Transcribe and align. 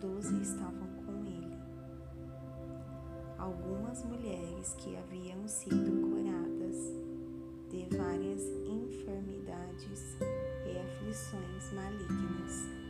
doze 0.00 0.40
estavam 0.42 0.88
com 1.04 1.24
ele. 1.24 1.56
Algumas 3.38 4.04
mulheres 4.04 4.74
que 4.78 4.96
haviam 4.96 5.46
sido 5.46 5.90
curadas 6.08 6.76
de 7.70 7.96
várias 7.96 8.42
enfermidades 8.66 10.16
e 10.66 10.78
aflições 10.78 11.72
malignas 11.72 12.86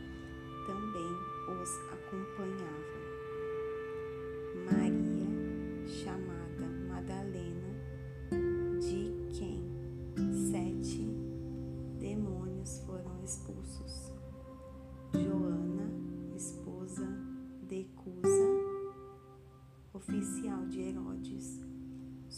também 0.67 1.13
os 1.49 1.71
acompanhavam. 1.93 3.07
Maria, 4.65 5.87
chamada 5.87 6.67
Madalena, 6.87 7.56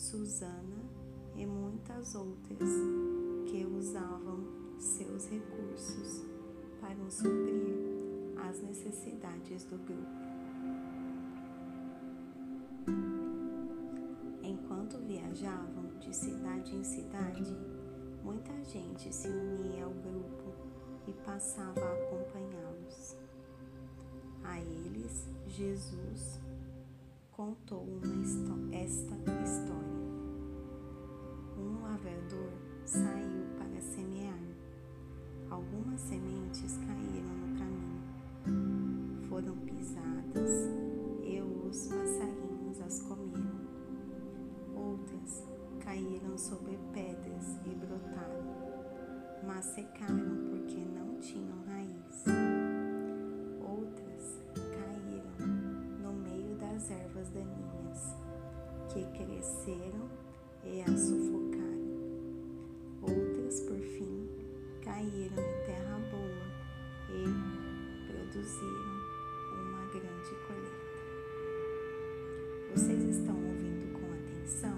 Susana 0.10 0.76
e 1.36 1.46
muitas 1.46 2.16
outras 2.16 2.68
que 3.46 3.64
usavam 3.64 4.40
seus 4.80 5.30
recursos 5.30 6.26
para 6.82 7.08
suprir 7.12 7.78
as 8.44 8.60
necessidades 8.60 9.66
do 9.66 9.78
grupo. 9.78 10.10
Enquanto 14.42 14.98
viajavam 15.06 16.00
de 16.00 16.16
cidade 16.16 16.76
em 16.76 16.84
cidade, 16.84 17.56
muita 18.24 18.64
gente 18.64 19.14
se 19.14 19.28
unia 19.28 19.84
ao 19.84 19.92
grupo 19.92 20.56
e 21.08 21.14
passava 21.24 21.82
a 21.82 21.94
acompanhá-los. 21.94 23.16
A 24.44 24.60
eles, 24.60 25.28
Jesus 25.46 26.49
contou 27.40 27.88
uma 28.04 28.76
esta 28.76 29.16
história. 29.16 30.02
Um 31.58 31.82
lavrador 31.82 32.52
saiu 32.84 33.46
para 33.58 33.80
semear. 33.80 34.38
Algumas 35.50 36.02
sementes 36.02 36.78
caíram 36.86 37.34
no 37.38 37.58
caminho, 37.58 39.30
foram 39.30 39.56
pisadas 39.56 40.68
e 41.24 41.42
os 41.42 41.88
passarinhos 41.88 42.82
as 42.82 43.04
comeram. 43.04 43.62
Outras 44.76 45.48
caíram 45.80 46.38
sobre 46.38 46.78
pedras 46.92 47.56
e 47.66 47.74
brotaram, 47.74 48.44
mas 49.48 49.64
secaram 49.64 50.50
porque 50.50 50.84
não 50.84 51.18
tinham 51.22 51.64
raiz. 51.68 52.59
E 60.66 60.82
as 60.82 61.00
sufocaram. 61.00 61.80
Outras, 63.02 63.62
por 63.62 63.80
fim, 63.80 64.28
caíram 64.84 65.38
em 65.38 65.66
terra 65.66 65.98
boa 66.12 66.46
e 67.10 67.24
produziram 68.12 69.00
uma 69.54 69.86
grande 69.86 70.36
colheita. 70.46 71.00
Vocês 72.76 73.02
estão 73.04 73.36
ouvindo 73.36 73.94
com 73.94 74.06
atenção? 74.14 74.78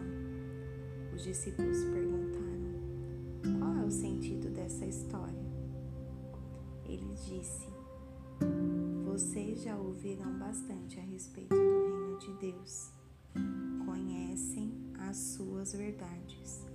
Os 1.15 1.23
discípulos 1.23 1.83
perguntaram: 1.85 3.59
Qual 3.59 3.75
é 3.77 3.83
o 3.83 3.91
sentido 3.91 4.51
dessa 4.51 4.85
história? 4.85 5.51
Ele 6.85 7.15
disse: 7.15 7.67
Vocês 9.05 9.63
já 9.63 9.75
ouviram 9.75 10.37
bastante 10.37 10.99
a 10.99 11.03
respeito 11.03 11.55
do 11.55 11.55
reino 11.55 12.19
de 12.19 12.33
Deus, 12.33 12.91
conhecem 14.31 14.71
as 14.97 15.17
suas 15.17 15.73
verdades, 15.73 16.65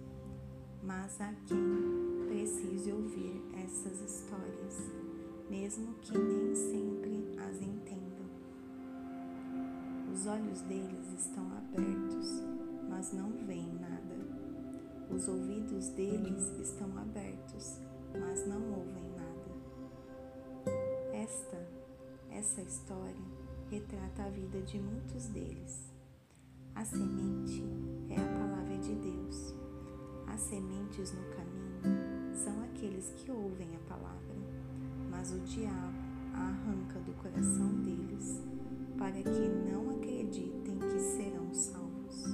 mas 0.83 1.19
há 1.21 1.33
quem 1.47 2.27
precise 2.29 2.93
ouvir 2.93 3.43
essas 3.65 3.99
histórias, 4.03 4.75
mesmo 5.49 5.95
que 6.03 6.19
nem 6.19 6.55
sempre 6.55 7.35
as 7.39 7.57
entendam. 7.63 8.27
Os 10.13 10.27
olhos 10.27 10.61
deles 10.63 11.07
estão 11.19 11.47
abertos, 11.57 12.43
mas 12.91 13.15
não 13.15 13.31
veem 13.47 13.73
nada. 13.81 14.17
Os 15.11 15.27
ouvidos 15.27 15.89
deles 15.91 16.53
estão 16.61 16.89
abertos, 16.99 17.81
mas 18.21 18.47
não 18.47 18.61
ouvem 18.71 19.11
nada. 19.17 19.51
Esta, 21.15 21.67
essa 22.31 22.61
história 22.61 23.25
retrata 23.71 24.25
a 24.25 24.29
vida 24.29 24.61
de 24.61 24.79
muitos 24.79 25.27
deles. 25.29 25.86
A 26.77 26.85
semente 26.85 27.65
é 28.11 28.21
a 28.21 28.39
palavra 28.39 28.77
de 28.77 28.95
Deus. 28.97 29.55
As 30.27 30.39
sementes 30.43 31.11
no 31.11 31.23
caminho 31.35 32.35
são 32.35 32.63
aqueles 32.65 33.15
que 33.17 33.31
ouvem 33.31 33.75
a 33.75 33.89
palavra, 33.89 34.37
mas 35.11 35.33
o 35.33 35.41
diabo 35.41 35.97
a 36.35 36.49
arranca 36.49 37.01
do 37.01 37.15
coração 37.15 37.81
deles 37.81 38.43
para 38.99 39.23
que 39.23 39.49
não 39.73 39.89
acreditem 39.89 40.79
que 40.79 41.01
serão 41.01 41.53
salvos. 41.55 42.25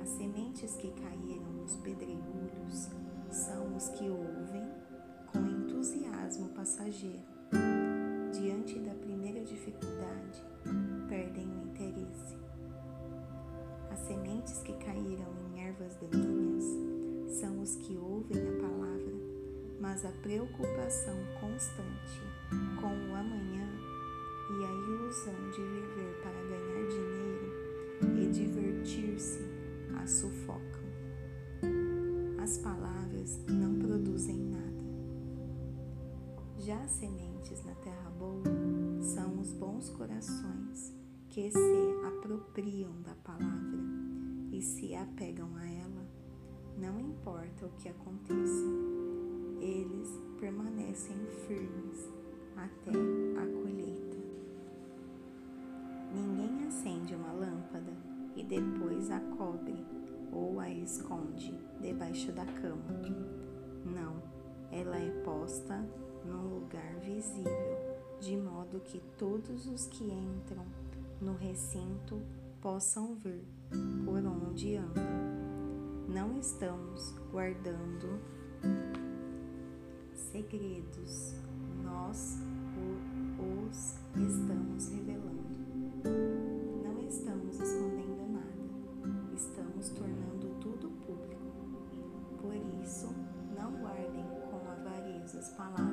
As 0.00 0.08
sementes 0.08 0.74
que 0.76 0.90
caíram 0.92 1.52
nos 1.52 1.76
pedregulhos 1.76 2.88
são 3.30 3.76
os 3.76 3.90
que 3.90 4.08
ouvem 4.08 4.66
com 5.30 5.38
entusiasmo 5.38 6.48
passageiro. 6.48 7.20
Diante 8.32 8.78
da 8.78 8.94
primeira 8.94 9.44
dificuldade, 9.44 10.42
sementes 14.12 14.58
que 14.58 14.74
caíram 14.74 15.32
em 15.38 15.60
ervas 15.66 15.96
daninhas 15.96 16.64
são 17.40 17.62
os 17.62 17.76
que 17.76 17.96
ouvem 17.96 18.36
a 18.46 18.60
palavra, 18.60 19.14
mas 19.80 20.04
a 20.04 20.12
preocupação 20.20 21.16
constante 21.40 22.20
com 22.78 22.88
o 22.88 23.14
amanhã 23.16 23.66
e 24.50 24.64
a 24.64 24.70
ilusão 24.70 25.50
de 25.50 25.62
viver 25.62 26.20
para 26.22 26.42
ganhar 26.44 26.88
dinheiro 26.88 27.52
e 28.20 28.30
divertir-se 28.30 29.40
a 29.96 30.06
sufocam. 30.06 30.82
As 32.42 32.58
palavras 32.58 33.40
não 33.48 33.78
produzem 33.78 34.36
nada. 34.36 34.84
Já 36.58 36.78
as 36.82 36.90
sementes 36.90 37.64
na 37.64 37.74
terra 37.76 38.10
boa 38.18 38.44
são 39.00 39.40
os 39.40 39.52
bons 39.54 39.88
corações 39.88 40.92
que 41.30 41.50
se 41.50 42.06
apropriam 42.06 42.92
da 43.00 43.14
palavra 43.14 43.71
se 44.62 44.94
apegam 44.94 45.48
a 45.56 45.66
ela, 45.66 46.06
não 46.78 46.98
importa 47.00 47.66
o 47.66 47.70
que 47.70 47.88
aconteça, 47.88 48.64
eles 49.60 50.08
permanecem 50.38 51.16
firmes 51.46 52.08
até 52.56 52.90
a 52.90 53.62
colheita. 53.62 54.16
Ninguém 56.14 56.66
acende 56.66 57.14
uma 57.14 57.32
lâmpada 57.32 57.92
e 58.36 58.44
depois 58.44 59.10
a 59.10 59.20
cobre 59.36 59.84
ou 60.32 60.60
a 60.60 60.70
esconde 60.70 61.52
debaixo 61.80 62.32
da 62.32 62.46
cama. 62.46 63.02
Não, 63.84 64.22
ela 64.70 64.96
é 64.96 65.10
posta 65.22 65.84
num 66.24 66.60
lugar 66.60 66.94
visível, 67.00 67.96
de 68.20 68.36
modo 68.36 68.80
que 68.80 69.00
todos 69.18 69.66
os 69.66 69.86
que 69.88 70.04
entram 70.04 70.64
no 71.20 71.34
recinto 71.34 72.20
possam 72.62 73.16
ver 73.16 73.44
por 74.04 74.24
onde 74.24 74.76
andam. 74.76 75.02
Não 76.08 76.38
estamos 76.38 77.12
guardando 77.32 78.20
segredos, 80.14 81.34
nós 81.82 82.38
os 83.38 83.96
estamos 84.14 84.88
revelando. 84.90 85.42
Não 86.84 87.08
estamos 87.08 87.58
escondendo 87.58 88.32
nada, 88.32 89.34
estamos 89.34 89.88
tornando 89.88 90.54
tudo 90.60 90.88
público. 91.04 91.42
Por 92.40 92.54
isso, 92.80 93.08
não 93.56 93.72
guardem 93.80 94.24
com 94.50 94.70
avareza 94.70 95.40
as 95.40 95.48
palavras 95.56 95.91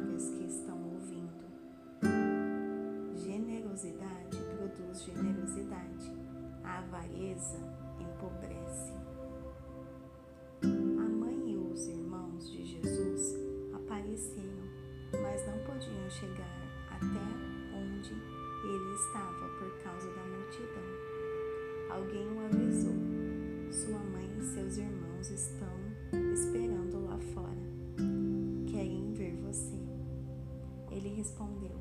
respondeu: 31.19 31.75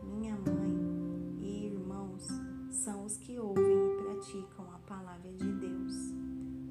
Minha 0.00 0.36
mãe 0.36 1.36
e 1.40 1.66
irmãos 1.66 2.24
são 2.70 3.04
os 3.04 3.16
que 3.16 3.36
ouvem 3.36 3.64
e 3.64 4.02
praticam 4.04 4.64
a 4.72 4.78
palavra 4.86 5.32
de 5.32 5.52
Deus. 5.54 5.94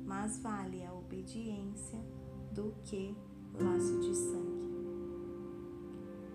Mais 0.05 0.39
vale 0.39 0.85
a 0.85 0.93
obediência 0.93 1.99
do 2.53 2.73
que 2.85 3.13
laço 3.53 3.99
de 3.99 4.15
sangue. 4.15 4.69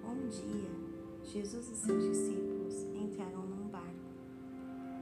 Um 0.05 0.29
dia, 0.29 0.71
Jesus 1.33 1.71
e 1.71 1.77
seus 1.77 2.05
discípulos 2.05 2.75
entraram 2.95 3.47
num 3.47 3.69
barco. 3.69 4.13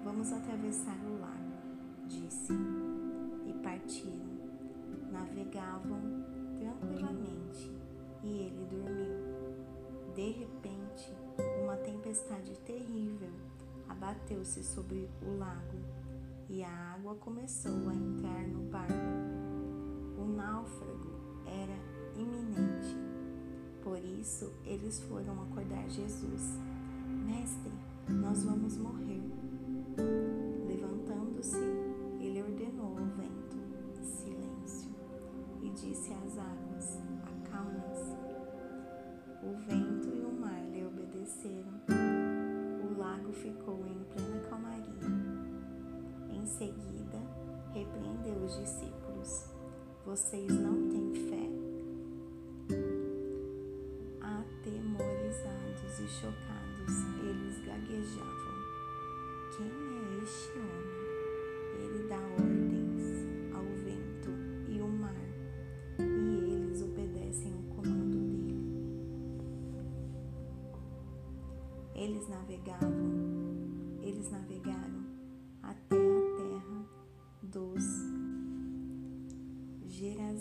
Vamos 0.04 0.32
atravessar 0.32 0.96
o 1.04 1.20
lago, 1.20 2.06
disse, 2.06 2.52
e 3.46 3.52
partiram. 3.64 4.30
Navegavam 5.10 6.00
tranquilamente 6.56 7.70
e 8.22 8.28
ele 8.28 8.64
dormiu. 8.70 9.41
De 10.14 10.30
repente, 10.30 11.10
uma 11.62 11.76
tempestade 11.76 12.54
terrível 12.66 13.30
abateu-se 13.88 14.62
sobre 14.62 15.08
o 15.22 15.38
lago 15.38 15.78
e 16.50 16.62
a 16.62 16.68
água 16.94 17.14
começou 17.14 17.88
a 17.88 17.94
entrar 17.94 18.46
no 18.46 18.64
barco. 18.70 18.92
O 20.18 20.26
náufrago 20.26 21.12
era 21.46 22.20
iminente. 22.20 22.94
Por 23.82 23.98
isso, 24.04 24.52
eles 24.66 25.00
foram 25.00 25.42
acordar 25.44 25.88
Jesus. 25.88 26.58
Mestre, 27.26 27.72
nós 28.08 28.44
vamos 28.44 28.76
morrer. 28.76 29.22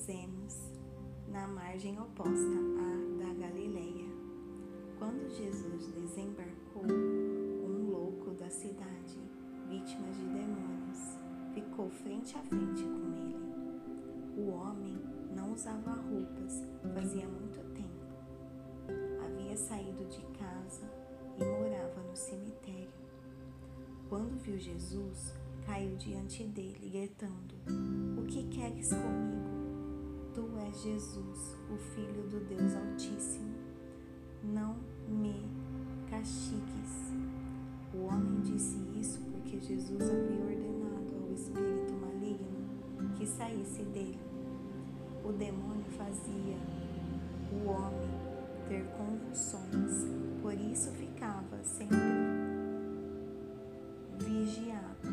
Gerazenos, 0.01 0.57
na 1.27 1.47
margem 1.47 1.99
oposta 1.99 2.31
à 2.31 3.23
da 3.23 3.33
Galileia. 3.35 4.09
Quando 4.97 5.29
Jesus 5.29 5.91
desembarcou, 5.93 6.83
um 6.83 7.91
louco 7.91 8.31
da 8.31 8.49
cidade, 8.49 9.19
vítima 9.69 10.09
de 10.11 10.23
demônios, 10.23 11.19
ficou 11.53 11.89
frente 11.89 12.35
a 12.35 12.41
frente 12.41 12.83
com 12.83 13.15
ele. 13.15 14.41
O 14.41 14.49
homem 14.49 14.97
não 15.35 15.53
usava 15.53 15.91
roupas 15.91 16.63
fazia 16.95 17.27
muito 17.27 17.59
tempo. 17.75 17.91
Havia 19.23 19.55
saído 19.55 20.03
de 20.05 20.21
casa 20.37 20.89
e 21.37 21.45
morava 21.45 22.01
no 22.01 22.15
cemitério. 22.15 22.89
Quando 24.09 24.41
viu 24.41 24.57
Jesus, 24.57 25.35
caiu 25.63 25.95
diante 25.95 26.43
dele, 26.45 26.89
gritando: 26.89 27.53
O 28.19 28.25
que 28.25 28.43
queres 28.47 28.89
comigo? 28.89 29.50
Tu 30.33 30.47
és 30.65 30.81
Jesus, 30.81 31.57
o 31.69 31.77
Filho 31.77 32.23
do 32.29 32.39
Deus 32.47 32.73
Altíssimo. 32.73 33.53
Não 34.41 34.77
me 35.09 35.49
castigues. 36.09 37.11
O 37.93 38.05
homem 38.05 38.39
disse 38.41 38.77
isso 38.97 39.19
porque 39.31 39.59
Jesus 39.59 40.01
havia 40.01 40.41
ordenado 40.41 41.15
ao 41.21 41.33
espírito 41.33 41.93
maligno 41.93 43.11
que 43.17 43.27
saísse 43.27 43.83
dele. 43.83 44.19
O 45.25 45.33
demônio 45.33 45.85
fazia 45.97 46.57
o 47.51 47.69
homem 47.69 48.09
ter 48.69 48.85
convulsões, 48.97 50.07
por 50.41 50.53
isso 50.53 50.91
ficava 50.91 51.61
sempre 51.61 51.97
vigiado, 54.17 55.09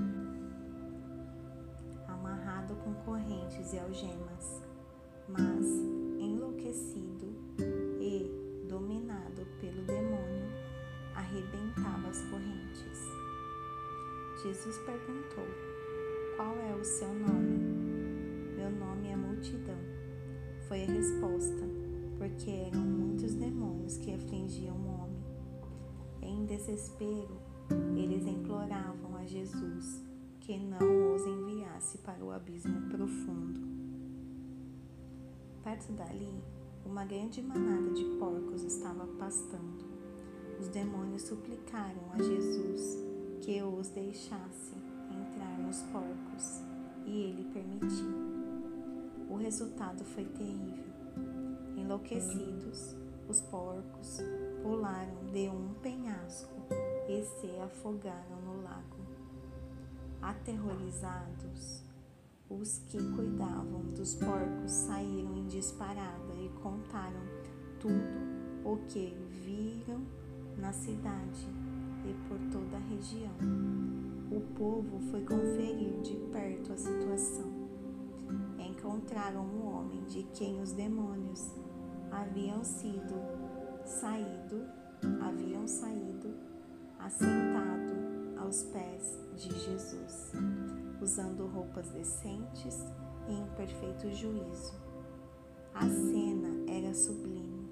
amarrado 2.06 2.76
com 2.76 2.94
correntes 3.04 3.72
e 3.72 3.78
algemas, 3.80 4.62
mas 5.28 5.66
enlouquecido 6.18 7.26
e 8.00 8.66
dominado 8.68 9.46
pelo 9.60 9.82
demônio, 9.82 10.48
arrebentava 11.14 12.08
as 12.08 12.22
correntes. 12.24 13.08
Jesus 14.42 14.78
perguntou: 14.78 15.46
Qual 16.36 16.56
é 16.58 16.74
o 16.74 16.84
seu 16.84 17.12
nome? 17.12 17.58
Meu 18.56 18.70
nome 18.70 19.08
é 19.08 19.16
Multidão. 19.16 19.78
Foi 20.68 20.82
a 20.82 20.86
resposta, 20.86 21.68
porque 22.18 22.50
eram 22.50 22.80
muitos 22.80 23.34
demônios 23.34 23.96
que 23.98 24.14
afligiam 24.14 24.76
o 24.76 24.88
homem. 24.88 25.24
Em 26.22 26.44
desespero, 26.44 27.40
eles 27.96 28.26
imploravam 28.26 29.16
a 29.16 29.24
Jesus 29.24 30.02
que 30.40 30.58
não 30.58 31.14
os 31.14 31.26
enviasse 31.26 31.98
para 31.98 32.24
o 32.24 32.30
abismo 32.30 32.88
profundo. 32.88 33.77
Perto 35.68 35.92
dali, 35.92 36.42
uma 36.86 37.04
grande 37.04 37.42
manada 37.42 37.90
de 37.90 38.02
porcos 38.18 38.62
estava 38.62 39.06
pastando. 39.18 39.84
Os 40.58 40.66
demônios 40.68 41.24
suplicaram 41.24 42.10
a 42.14 42.16
Jesus 42.16 42.96
que 43.42 43.62
os 43.62 43.90
deixasse 43.90 44.72
entrar 45.10 45.58
nos 45.58 45.82
porcos 45.92 46.62
e 47.04 47.20
ele 47.20 47.52
permitiu. 47.52 48.08
O 49.28 49.36
resultado 49.36 50.02
foi 50.06 50.24
terrível. 50.24 50.86
Enlouquecidos, 51.76 52.96
os 53.28 53.42
porcos 53.42 54.20
pularam 54.62 55.26
de 55.30 55.50
um 55.50 55.74
penhasco 55.82 56.62
e 57.10 57.22
se 57.22 57.60
afogaram 57.60 58.40
no 58.40 58.62
lago. 58.62 58.96
Aterrorizados, 60.22 61.82
os 62.50 62.78
que 62.86 62.98
cuidavam 63.14 63.82
dos 63.94 64.14
porcos 64.14 64.70
saíram 64.70 65.36
em 65.36 65.46
disparada 65.46 66.34
e 66.34 66.48
contaram 66.62 67.20
tudo 67.78 68.64
o 68.64 68.76
que 68.88 69.14
viram 69.44 70.00
na 70.56 70.72
cidade 70.72 71.46
e 72.04 72.14
por 72.26 72.38
toda 72.50 72.76
a 72.76 72.80
região. 72.80 73.34
O 74.30 74.40
povo 74.56 74.98
foi 75.10 75.22
conferir 75.24 76.00
de 76.00 76.14
perto 76.32 76.72
a 76.72 76.76
situação. 76.76 77.68
Encontraram 78.58 79.44
um 79.44 79.66
homem 79.66 80.04
de 80.04 80.22
quem 80.34 80.60
os 80.60 80.72
demônios 80.72 81.50
haviam 82.10 82.64
sido 82.64 83.14
saído, 83.84 84.64
haviam 85.20 85.66
saído 85.66 86.34
assentado 86.98 87.87
aos 88.48 88.62
pés 88.62 89.18
de 89.36 89.50
Jesus, 89.60 90.32
usando 91.02 91.46
roupas 91.48 91.86
decentes 91.90 92.82
e 93.28 93.32
em 93.34 93.46
perfeito 93.56 94.10
juízo. 94.10 94.72
A 95.74 95.82
cena 95.82 96.48
era 96.66 96.94
sublime 96.94 97.68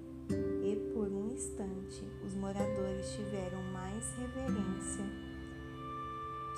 e 0.62 0.76
por 0.92 1.10
um 1.10 1.32
instante 1.32 2.04
os 2.22 2.34
moradores 2.34 3.10
tiveram 3.12 3.62
mais 3.72 4.04
reverência 4.18 5.06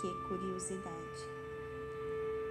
que 0.00 0.28
curiosidade. 0.28 1.22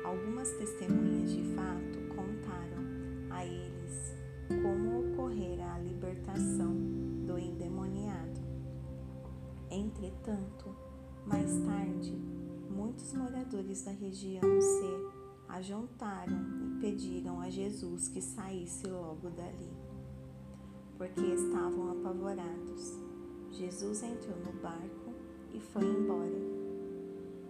Algumas 0.06 0.50
testemunhas 0.52 1.32
de 1.32 1.44
fato 1.54 2.00
contaram 2.16 2.86
a 3.30 3.46
eles 3.46 4.16
como 4.64 5.02
ocorrera 5.02 5.74
a 5.74 5.80
libertação 5.80 6.74
do 7.26 7.38
endemoniado. 7.38 8.40
Entretanto, 9.70 10.87
mais 11.28 11.52
tarde, 11.66 12.16
muitos 12.70 13.12
moradores 13.14 13.84
da 13.84 13.92
região 13.92 14.42
se 14.62 15.18
ajuntaram 15.50 16.38
e 16.66 16.80
pediram 16.80 17.42
a 17.42 17.50
Jesus 17.50 18.08
que 18.08 18.22
saísse 18.22 18.88
logo 18.88 19.30
dali, 19.32 19.72
porque 20.98 21.22
estavam 21.22 21.92
apavorados. 21.92 22.98
Jesus 23.52 24.04
entrou 24.04 24.38
no 24.38 24.54
barco 24.62 25.14
e 25.54 25.60
foi 25.60 25.84
embora. 25.84 26.58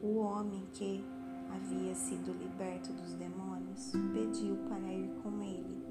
O 0.01 0.17
homem 0.17 0.67
que 0.73 1.03
havia 1.49 1.93
sido 1.93 2.33
liberto 2.33 2.91
dos 2.93 3.13
demônios 3.13 3.91
pediu 4.13 4.55
para 4.67 4.91
ir 4.91 5.11
com 5.21 5.41
ele, 5.41 5.83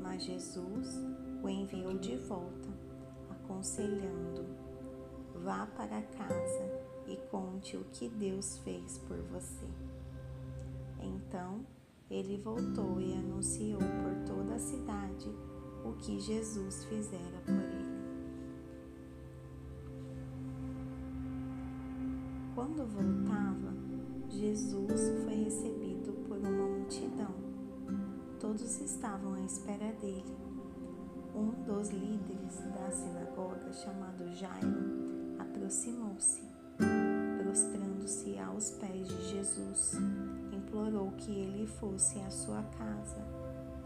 mas 0.00 0.24
Jesus 0.24 1.00
o 1.42 1.48
enviou 1.48 1.96
de 1.98 2.16
volta, 2.16 2.68
aconselhando: 3.30 4.44
Vá 5.42 5.66
para 5.66 6.02
casa 6.02 6.83
e 7.06 7.16
conte 7.30 7.76
o 7.76 7.84
que 7.92 8.08
Deus 8.08 8.58
fez 8.58 8.98
por 8.98 9.18
você. 9.22 9.66
Então 11.00 11.60
ele 12.10 12.36
voltou 12.38 13.00
e 13.00 13.14
anunciou 13.14 13.80
por 13.80 14.24
toda 14.26 14.54
a 14.54 14.58
cidade 14.58 15.28
o 15.84 15.92
que 15.94 16.18
Jesus 16.20 16.84
fizera 16.84 17.40
por 17.44 17.54
ele. 17.54 17.94
Quando 22.54 22.86
voltava, 22.86 23.74
Jesus 24.28 25.24
foi 25.24 25.44
recebido 25.44 26.12
por 26.26 26.38
uma 26.38 26.50
multidão. 26.50 27.34
Todos 28.38 28.80
estavam 28.80 29.34
à 29.34 29.40
espera 29.40 29.92
dele. 29.94 30.36
Um 31.34 31.50
dos 31.64 31.88
líderes 31.90 32.60
da 32.72 32.90
sinagoga, 32.90 33.72
chamado 33.72 34.28
Jairo, 34.34 35.36
aproximou-se, 35.38 36.42
prostrando-se 37.54 38.36
aos 38.40 38.70
pés 38.80 39.06
de 39.06 39.30
Jesus, 39.30 39.92
implorou 40.52 41.12
que 41.12 41.30
ele 41.30 41.68
fosse 41.68 42.18
à 42.18 42.28
sua 42.28 42.64
casa, 42.64 43.24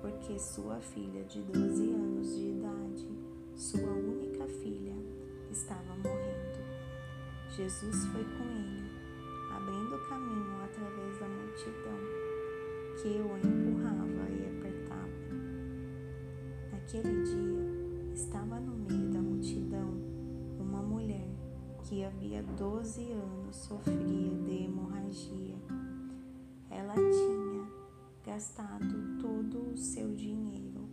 porque 0.01 0.39
sua 0.39 0.81
filha 0.81 1.23
de 1.25 1.43
12 1.43 1.93
anos 1.93 2.35
de 2.35 2.49
idade, 2.49 3.07
sua 3.55 3.91
única 3.91 4.47
filha, 4.63 4.97
estava 5.51 5.95
morrendo. 5.97 6.65
Jesus 7.55 8.07
foi 8.07 8.25
com 8.25 8.45
ele, 8.45 8.91
abrindo 9.55 10.09
caminho 10.09 10.65
através 10.65 11.21
da 11.21 11.29
multidão, 11.29 12.01
que 13.03 13.21
o 13.21 13.37
empurrava 13.37 14.31
e 14.31 14.47
apertava. 14.47 15.13
Naquele 16.73 17.23
dia, 17.23 18.15
estava 18.15 18.59
no 18.61 18.79
meio 18.79 19.11
da 19.11 19.21
multidão 19.21 19.93
uma 20.59 20.81
mulher 20.81 21.18
que 21.89 22.05
havia 22.05 22.43
12 22.43 23.13
anos 23.13 23.57
sofria 23.57 24.37
de 24.43 24.65
hemorragia. 24.65 25.57
Ela 26.71 26.95
tinha 26.95 27.67
gastado 28.27 29.19
todo 29.19 29.73
o 29.73 29.77
seu 29.79 30.15
dinheiro 30.15 30.87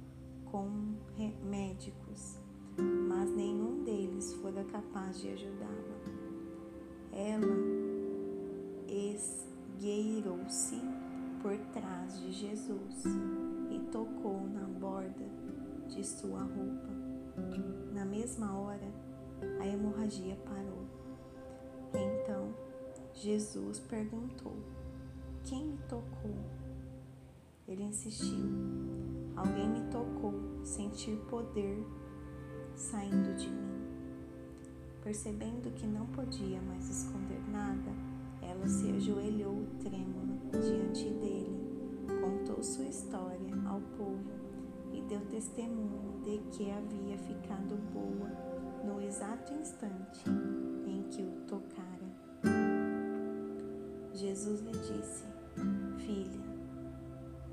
com 0.45 0.95
médicos, 1.43 2.39
mas 3.09 3.29
nenhum 3.35 3.83
deles 3.83 4.35
fora 4.35 4.63
capaz 4.63 5.19
de 5.19 5.31
ajudá-la. 5.31 5.99
Ela 7.11 7.57
esgueirou-se 8.87 10.79
por 11.41 11.57
trás 11.73 12.21
de 12.21 12.31
Jesus 12.31 13.03
e 13.69 13.79
tocou 13.91 14.47
na 14.47 14.63
borda 14.65 15.27
de 15.89 16.05
sua 16.05 16.39
roupa. 16.39 16.95
Na 17.93 18.05
mesma 18.05 18.57
hora, 18.57 18.93
a 19.59 19.67
hemorragia 19.67 20.37
parou. 20.45 20.84
Jesus 23.15 23.79
perguntou: 23.79 24.53
Quem 25.45 25.67
me 25.67 25.77
tocou? 25.89 26.35
Ele 27.65 27.83
insistiu: 27.83 28.45
Alguém 29.35 29.69
me 29.69 29.89
tocou, 29.89 30.33
sentir 30.63 31.15
poder 31.29 31.85
saindo 32.75 33.35
de 33.37 33.49
mim. 33.49 33.85
Percebendo 35.01 35.73
que 35.73 35.87
não 35.87 36.05
podia 36.07 36.61
mais 36.61 36.89
esconder 36.89 37.39
nada, 37.49 37.91
ela 38.41 38.67
se 38.67 38.91
ajoelhou 38.91 39.65
trêmula 39.79 40.35
diante 40.51 41.05
dele, 41.05 42.05
contou 42.21 42.61
sua 42.61 42.85
história 42.85 43.55
ao 43.67 43.79
povo 43.97 44.45
e 44.91 45.01
deu 45.03 45.21
testemunho 45.27 46.19
de 46.21 46.37
que 46.51 46.69
havia 46.69 47.17
ficado 47.19 47.77
boa 47.93 48.29
no 48.83 49.01
exato 49.01 49.53
instante 49.53 50.29
em 50.85 51.03
que 51.09 51.21
o 51.21 51.31
tocara. 51.47 51.94
Jesus 54.15 54.61
lhe 54.61 54.71
disse: 54.71 55.23
Filha, 56.05 56.43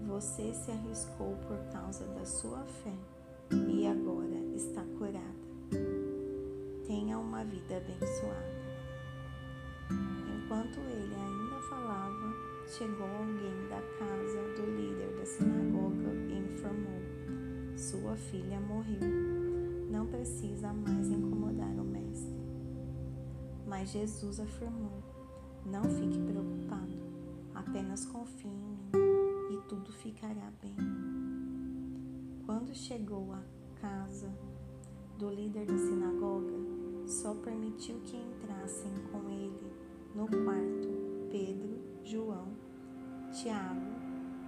você 0.06 0.52
se 0.54 0.70
arriscou 0.70 1.36
por 1.46 1.58
causa 1.72 2.06
da 2.06 2.24
sua 2.24 2.64
fé 2.64 2.94
e 3.68 3.86
agora 3.86 4.38
está 4.54 4.82
curada 4.98 5.42
tenha 6.92 7.18
uma 7.18 7.42
vida 7.42 7.78
abençoada. 7.78 8.52
Enquanto 9.90 10.78
ele 10.80 11.14
ainda 11.14 11.60
falava, 11.70 12.34
chegou 12.68 13.06
alguém 13.06 13.68
da 13.70 13.80
casa 13.98 14.42
do 14.56 14.76
líder 14.76 15.16
da 15.16 15.24
sinagoga 15.24 16.12
e 16.28 16.38
informou: 16.38 17.00
Sua 17.76 18.14
filha 18.14 18.60
morreu. 18.60 19.00
Não 19.90 20.06
precisa 20.06 20.70
mais 20.72 21.08
incomodar 21.08 21.74
o 21.78 21.84
mestre. 21.84 22.36
Mas 23.66 23.90
Jesus 23.90 24.38
afirmou: 24.38 25.02
Não 25.64 25.84
fique 25.84 26.18
preocupado, 26.20 26.98
apenas 27.54 28.04
confie 28.06 28.48
em 28.48 28.56
mim 28.56 28.90
e 29.50 29.68
tudo 29.68 29.92
ficará 29.92 30.52
bem. 30.60 30.76
Quando 32.44 32.74
chegou 32.74 33.32
à 33.32 33.42
casa 33.80 34.32
do 35.18 35.30
líder 35.30 35.66
da 35.66 35.78
sinagoga, 35.78 36.54
só 37.06 37.34
permitiu 37.34 38.00
que 38.00 38.16
entrassem 38.16 38.92
com 39.10 39.28
ele 39.30 39.72
no 40.14 40.26
quarto 40.26 40.88
Pedro, 41.30 41.78
João, 42.02 42.48
Tiago 43.32 43.92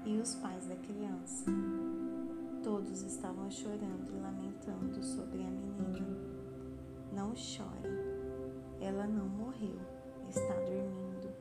e 0.04 0.18
os 0.18 0.34
pais 0.34 0.66
da 0.66 0.76
criança. 0.76 1.46
Todos 2.62 3.02
estavam 3.02 3.50
chorando 3.50 4.12
e 4.12 4.20
lamentando 4.20 5.02
sobre 5.02 5.42
a 5.42 5.50
menina. 5.50 6.18
Não 7.12 7.34
chore, 7.36 7.88
ela 8.80 9.06
não 9.06 9.28
morreu, 9.28 9.78
está 10.38 10.54
dormindo, 10.54 11.32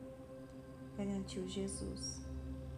garantiu 0.96 1.46
Jesus. 1.48 2.22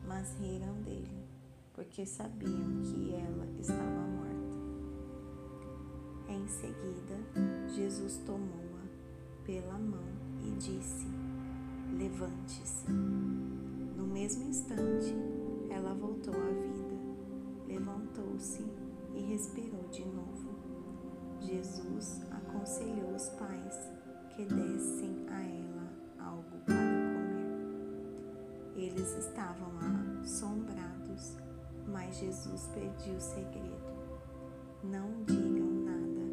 Mas 0.07 0.37
riram 0.39 0.81
dele, 0.83 1.27
porque 1.75 2.07
sabiam 2.07 2.81
que 2.83 3.13
ela 3.13 3.47
estava 3.59 3.83
morta. 3.85 4.57
Em 6.29 6.47
seguida, 6.49 7.19
Jesus 7.75 8.19
tomou-a 8.25 9.45
pela 9.45 9.79
mão 9.79 10.05
e 10.41 10.53
disse: 10.53 11.07
Levante-se. 11.99 12.91
No 12.91 14.07
mesmo 14.07 14.45
instante, 14.45 15.15
ela 15.71 15.93
voltou 15.95 16.35
à 16.35 16.47
vida, 16.47 16.95
levantou-se 17.67 18.65
e 19.15 19.21
respirou 19.23 19.89
de 19.91 20.05
novo. 20.05 20.26
Eles 29.07 29.25
estavam 29.25 29.71
assombrados, 30.21 31.37
mas 31.87 32.19
Jesus 32.19 32.69
pediu 32.75 33.15
o 33.15 33.21
segredo. 33.21 33.79
Não 34.83 35.23
digam 35.23 35.71
nada 35.85 36.25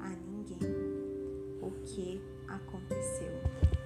a 0.00 0.08
ninguém 0.26 0.58
o 1.62 1.70
que 1.84 2.20
aconteceu. 2.48 3.77